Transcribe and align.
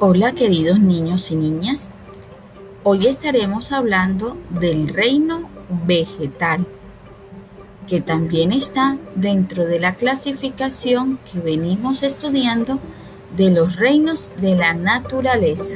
Hola 0.00 0.32
queridos 0.32 0.80
niños 0.80 1.30
y 1.30 1.36
niñas, 1.36 1.88
hoy 2.82 3.06
estaremos 3.06 3.70
hablando 3.70 4.36
del 4.50 4.88
reino 4.88 5.48
vegetal, 5.86 6.66
que 7.86 8.00
también 8.00 8.50
está 8.50 8.98
dentro 9.14 9.64
de 9.64 9.78
la 9.78 9.94
clasificación 9.94 11.20
que 11.30 11.38
venimos 11.38 12.02
estudiando 12.02 12.80
de 13.36 13.50
los 13.52 13.76
reinos 13.76 14.32
de 14.38 14.56
la 14.56 14.74
naturaleza. 14.74 15.74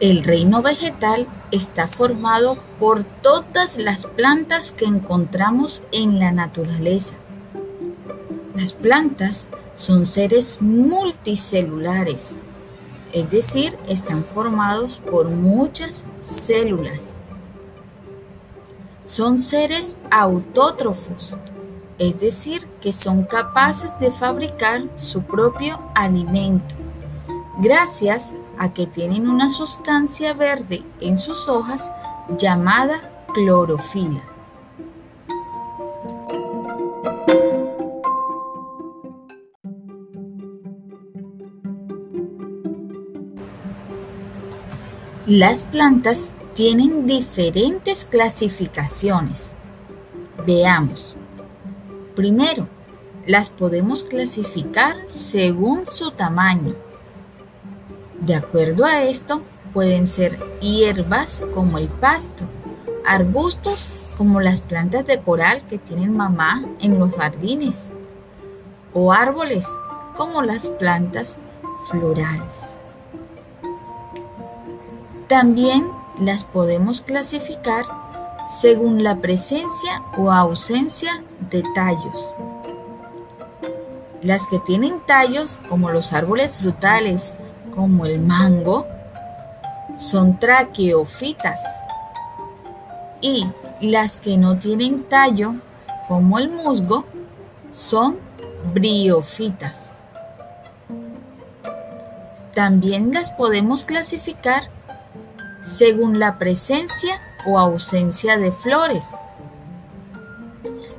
El 0.00 0.24
reino 0.24 0.60
vegetal 0.60 1.28
está 1.52 1.86
formado 1.86 2.58
por 2.80 3.04
todas 3.04 3.76
las 3.76 4.06
plantas 4.06 4.72
que 4.72 4.86
encontramos 4.86 5.82
en 5.92 6.18
la 6.18 6.32
naturaleza. 6.32 7.14
Las 8.56 8.72
plantas 8.72 9.48
son 9.74 10.06
seres 10.06 10.62
multicelulares, 10.62 12.38
es 13.12 13.30
decir, 13.30 13.78
están 13.86 14.24
formados 14.24 14.96
por 14.98 15.28
muchas 15.28 16.04
células. 16.22 17.16
Son 19.04 19.36
seres 19.36 19.98
autótrofos, 20.10 21.36
es 21.98 22.18
decir, 22.18 22.66
que 22.80 22.94
son 22.94 23.24
capaces 23.24 23.92
de 24.00 24.10
fabricar 24.10 24.84
su 24.94 25.22
propio 25.22 25.78
alimento, 25.94 26.74
gracias 27.58 28.30
a 28.58 28.72
que 28.72 28.86
tienen 28.86 29.28
una 29.28 29.50
sustancia 29.50 30.32
verde 30.32 30.82
en 31.00 31.18
sus 31.18 31.46
hojas 31.46 31.90
llamada 32.38 33.24
clorofila. 33.34 34.22
Las 45.26 45.62
plantas 45.62 46.32
tienen 46.54 47.06
diferentes 47.06 48.04
clasificaciones. 48.04 49.52
Veamos. 50.44 51.14
Primero, 52.16 52.66
las 53.26 53.48
podemos 53.48 54.02
clasificar 54.02 54.96
según 55.06 55.86
su 55.86 56.10
tamaño. 56.10 56.74
De 58.20 58.34
acuerdo 58.34 58.84
a 58.84 59.04
esto, 59.04 59.42
pueden 59.72 60.06
ser 60.06 60.38
hierbas 60.60 61.42
como 61.54 61.78
el 61.78 61.88
pasto, 61.88 62.44
arbustos 63.06 63.88
como 64.16 64.40
las 64.40 64.60
plantas 64.60 65.06
de 65.06 65.20
coral 65.20 65.62
que 65.66 65.78
tienen 65.78 66.16
mamá 66.16 66.64
en 66.80 66.98
los 66.98 67.14
jardines, 67.14 67.90
o 68.92 69.12
árboles 69.12 69.66
como 70.16 70.42
las 70.42 70.68
plantas 70.68 71.36
florales. 71.90 72.56
También 75.26 75.90
las 76.18 76.44
podemos 76.44 77.00
clasificar 77.00 77.86
según 78.50 79.04
la 79.04 79.16
presencia 79.16 80.02
o 80.18 80.32
ausencia 80.32 81.22
de 81.50 81.62
tallos. 81.74 82.34
Las 84.22 84.46
que 84.48 84.58
tienen 84.58 85.00
tallos, 85.06 85.58
como 85.68 85.90
los 85.90 86.12
árboles 86.12 86.56
frutales, 86.56 87.36
como 87.74 88.04
el 88.04 88.20
mango, 88.20 88.86
son 90.00 90.38
traqueofitas 90.38 91.62
y 93.20 93.46
las 93.82 94.16
que 94.16 94.38
no 94.38 94.58
tienen 94.58 95.04
tallo, 95.04 95.54
como 96.08 96.38
el 96.38 96.50
musgo, 96.50 97.04
son 97.74 98.18
briofitas. 98.72 99.96
También 102.54 103.12
las 103.12 103.30
podemos 103.30 103.84
clasificar 103.84 104.70
según 105.62 106.18
la 106.18 106.38
presencia 106.38 107.20
o 107.46 107.58
ausencia 107.58 108.38
de 108.38 108.52
flores. 108.52 109.14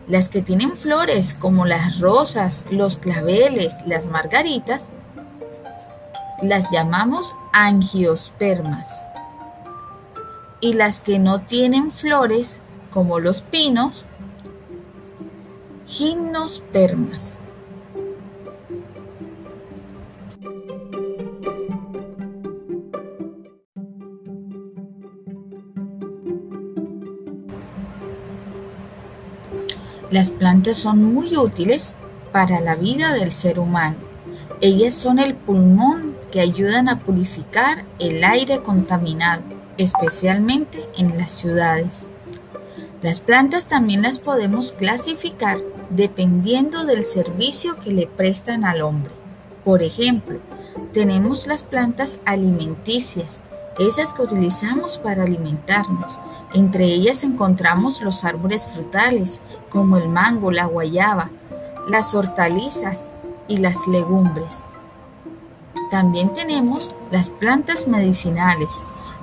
Las 0.08 0.30
que 0.30 0.44
tienen 0.44 0.78
flores 0.78 1.34
como 1.34 1.66
las 1.66 2.00
rosas, 2.00 2.66
los 2.70 2.98
claveles, 2.98 3.78
las 3.88 4.06
margaritas, 4.06 4.90
las 6.42 6.70
llamamos 6.72 7.36
angiospermas. 7.54 9.06
Y 10.60 10.74
las 10.74 11.00
que 11.00 11.20
no 11.20 11.42
tienen 11.42 11.92
flores, 11.92 12.60
como 12.92 13.20
los 13.20 13.42
pinos, 13.42 14.08
gimnospermas. 15.86 17.38
Las 30.10 30.30
plantas 30.30 30.78
son 30.78 31.14
muy 31.14 31.38
útiles 31.38 31.96
para 32.34 32.60
la 32.60 32.76
vida 32.76 33.14
del 33.14 33.32
ser 33.32 33.60
humano. 33.60 33.96
Ellas 34.60 34.94
son 34.94 35.20
el 35.20 35.36
pulmón 35.36 36.11
que 36.32 36.42
ayudan 36.42 36.90
a 36.90 37.00
purificar 37.00 37.86
el 38.00 38.24
aire 38.24 38.62
contaminado, 38.62 39.44
especialmente 39.78 40.88
en 40.98 41.18
las 41.18 41.32
ciudades. 41.32 42.12
Las 43.02 43.20
plantas 43.20 43.66
también 43.66 44.04
las 44.04 44.20
podemos 44.20 44.72
clasificar 44.72 45.60
dependiendo 45.90 46.86
del 46.86 47.06
servicio 47.06 47.76
que 47.76 47.92
le 47.92 48.08
prestan 48.08 48.64
al 48.64 48.82
hombre. 48.82 49.12
Por 49.66 49.84
ejemplo, 49.84 50.40
tenemos 50.94 51.48
las 51.48 51.64
plantas 51.64 52.20
alimenticias, 52.26 53.42
esas 53.80 54.14
que 54.14 54.22
utilizamos 54.22 54.98
para 54.98 55.24
alimentarnos. 55.24 56.20
Entre 56.54 56.86
ellas 56.86 57.24
encontramos 57.24 58.02
los 58.02 58.24
árboles 58.24 58.66
frutales, 58.66 59.40
como 59.70 59.98
el 59.98 60.10
mango, 60.10 60.52
la 60.52 60.66
guayaba, 60.66 61.30
las 61.88 62.14
hortalizas 62.14 63.12
y 63.48 63.58
las 63.58 63.88
legumbres. 63.88 64.66
También 65.92 66.34
tenemos 66.34 66.96
las 67.12 67.28
plantas 67.30 67.86
medicinales, 67.86 68.70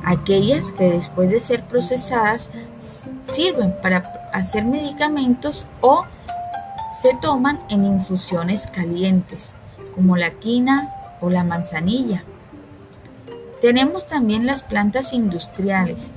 aquellas 0.05 0.71
que 0.71 0.93
después 0.93 1.31
de 1.31 1.41
ser 1.41 1.67
procesadas 1.67 2.51
sirven 3.27 3.75
para 3.81 4.29
hacer 4.35 4.67
medicamentos 4.67 5.67
o 5.81 6.05
se 7.01 7.15
toman 7.23 7.59
en 7.71 7.87
infusiones 7.87 8.67
calientes, 8.67 9.57
como 9.95 10.19
la 10.19 10.31
quina 10.31 10.93
o 11.23 11.31
la 11.31 11.43
manzanilla. 11.43 12.23
Tenemos 13.63 14.07
también 14.07 14.45
las 14.45 14.63
plantas 14.63 15.15
industriales, 15.15 16.13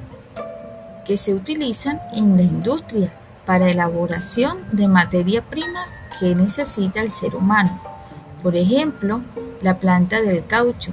que 1.06 1.16
se 1.16 1.34
utilizan 1.34 2.02
en 2.14 2.36
la 2.36 2.44
industria 2.44 3.14
para 3.46 3.70
elaboración 3.70 4.58
de 4.74 4.90
materia 4.90 5.42
prima 5.42 5.86
que 6.20 6.36
necesita 6.36 7.00
el 7.00 7.12
ser 7.12 7.38
humano. 7.38 7.80
Por 8.44 8.58
ejemplo, 8.58 9.22
la 9.62 9.80
planta 9.80 10.22
del 10.22 10.46
caucho, 10.46 10.92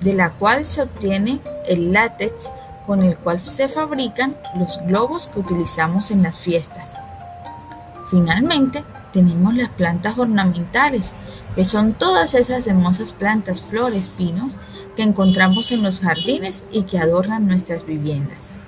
de 0.00 0.14
la 0.14 0.30
cual 0.30 0.64
se 0.64 0.82
obtiene 0.82 1.40
el 1.66 1.92
látex 1.92 2.50
con 2.86 3.02
el 3.02 3.16
cual 3.16 3.40
se 3.40 3.68
fabrican 3.68 4.36
los 4.56 4.80
globos 4.86 5.28
que 5.28 5.40
utilizamos 5.40 6.10
en 6.10 6.22
las 6.22 6.38
fiestas. 6.38 6.92
Finalmente, 8.10 8.82
tenemos 9.12 9.54
las 9.54 9.68
plantas 9.68 10.18
ornamentales, 10.18 11.14
que 11.54 11.64
son 11.64 11.94
todas 11.94 12.34
esas 12.34 12.66
hermosas 12.66 13.12
plantas, 13.12 13.60
flores, 13.60 14.08
pinos 14.08 14.54
que 14.96 15.02
encontramos 15.02 15.70
en 15.72 15.82
los 15.82 16.00
jardines 16.00 16.64
y 16.72 16.82
que 16.82 16.98
adornan 16.98 17.46
nuestras 17.46 17.84
viviendas. 17.84 18.60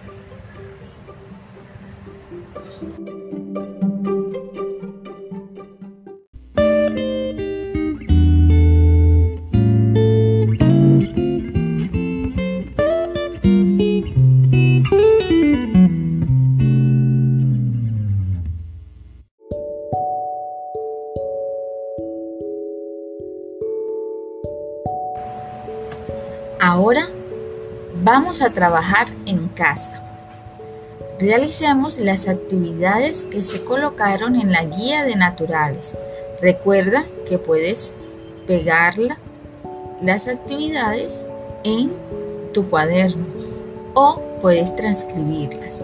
Vamos 28.03 28.43
a 28.43 28.51
trabajar 28.51 29.09
en 29.27 29.49
casa. 29.49 30.03
Realicemos 31.19 31.99
las 31.99 32.29
actividades 32.29 33.25
que 33.25 33.43
se 33.43 33.65
colocaron 33.65 34.35
en 34.37 34.51
la 34.51 34.65
guía 34.65 35.05
de 35.05 35.17
naturales. 35.17 35.95
Recuerda 36.41 37.07
que 37.29 37.39
puedes 37.39 37.95
pegarla, 38.47 39.19
las 40.03 40.27
actividades 40.27 41.25
en 41.65 41.93
tu 42.53 42.69
cuaderno 42.69 43.25
o 43.95 44.21
puedes 44.41 44.75
transcribirlas. 44.75 45.79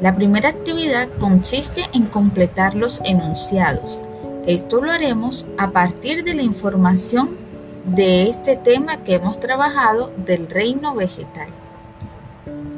La 0.00 0.16
primera 0.16 0.48
actividad 0.48 1.08
consiste 1.20 1.84
en 1.92 2.06
completar 2.06 2.74
los 2.74 3.00
enunciados. 3.04 4.00
Esto 4.46 4.80
lo 4.80 4.90
haremos 4.90 5.46
a 5.58 5.70
partir 5.70 6.24
de 6.24 6.34
la 6.34 6.42
información 6.42 7.41
de 7.84 8.28
este 8.28 8.56
tema 8.56 8.98
que 8.98 9.14
hemos 9.14 9.40
trabajado 9.40 10.12
del 10.16 10.48
reino 10.48 10.94
vegetal. 10.94 11.48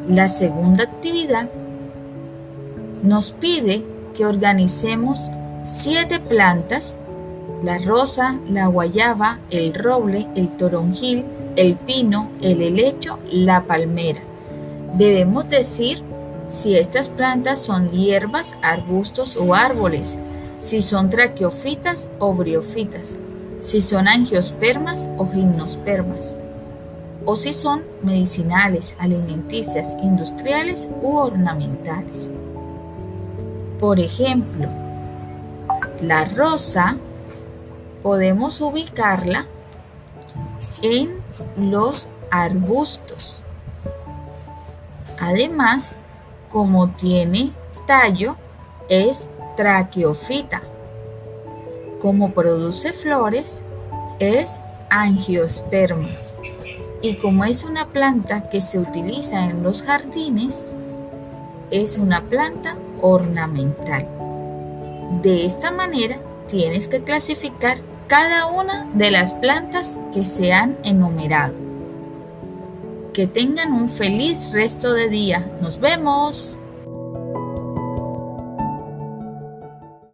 La 0.09 0.29
segunda 0.29 0.85
actividad 0.85 1.49
nos 3.03 3.33
pide 3.33 3.85
que 4.15 4.25
organicemos 4.25 5.29
siete 5.65 6.21
plantas, 6.21 6.99
la 7.62 7.79
rosa, 7.79 8.39
la 8.49 8.67
guayaba, 8.67 9.41
el 9.51 9.75
roble, 9.75 10.27
el 10.35 10.56
toronjil, 10.56 11.27
el 11.56 11.77
pino, 11.77 12.31
el 12.41 12.62
helecho, 12.62 13.19
la 13.31 13.65
palmera. 13.65 14.21
Debemos 14.95 15.49
decir 15.49 16.03
si 16.49 16.77
estas 16.77 17.09
plantas 17.09 17.62
son 17.62 17.91
hierbas, 17.91 18.56
arbustos 18.62 19.37
o 19.37 19.55
árboles, 19.55 20.19
si 20.61 20.83
son 20.83 21.11
traqueofitas 21.11 22.09
o 22.19 22.35
briofitas, 22.35 23.19
si 23.64 23.81
son 23.81 24.08
angiospermas 24.08 25.08
o 25.16 25.26
gimnospermas, 25.26 26.37
o 27.25 27.34
si 27.34 27.55
son 27.55 27.82
medicinales, 28.02 28.94
alimenticias, 28.99 29.96
industriales 30.02 30.87
u 31.00 31.16
ornamentales. 31.16 32.31
Por 33.81 34.00
ejemplo, 34.00 34.69
la 36.02 36.26
rosa 36.26 36.99
podemos 38.02 38.61
ubicarla 38.61 39.46
en 40.82 41.14
los 41.56 42.06
arbustos. 42.31 43.43
Además, 45.19 45.96
como 46.50 46.90
tiene 46.90 47.52
tallo, 47.87 48.37
es 48.90 49.26
traqueofita. 49.56 50.60
Como 52.05 52.33
produce 52.33 52.93
flores, 52.93 53.62
es 54.19 54.61
angiosperma. 54.91 56.11
Y 57.01 57.15
como 57.15 57.47
es 57.47 57.65
una 57.65 57.87
planta 57.87 58.51
que 58.51 58.61
se 58.61 58.79
utiliza 58.79 59.47
en 59.47 59.62
los 59.62 59.83
jardines, 59.83 60.67
es 61.71 61.97
una 61.97 62.21
planta 62.21 62.77
ornamental. 63.01 64.06
De 65.23 65.47
esta 65.47 65.71
manera, 65.71 66.19
tienes 66.47 66.89
que 66.89 67.03
clasificar 67.03 67.79
cada 68.06 68.49
una 68.49 68.87
de 68.93 69.11
las 69.11 69.33
plantas 69.33 69.97
que 70.12 70.25
se 70.25 70.53
han 70.53 70.77
enumerado. 70.83 71.55
Que 73.15 73.27
tengan 73.27 73.73
un 73.73 73.89
feliz 73.89 74.53
resto 74.53 74.93
de 74.93 75.09
día. 75.09 75.51
Nos 75.62 75.81
vemos. 75.81 76.59